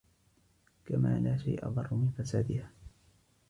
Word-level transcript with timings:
كَمَا 0.85 1.19
لَا 1.19 1.37
شَيْءَ 1.37 1.65
أَضَرُّ 1.67 1.87
مِنْ 1.93 2.09
فَسَادِهَا 2.17 2.71